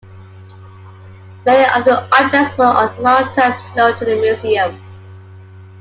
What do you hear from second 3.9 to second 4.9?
to the museum.